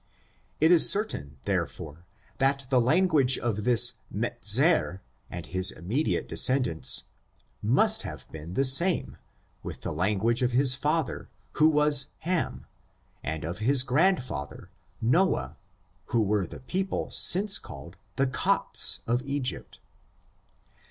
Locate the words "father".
10.73-11.29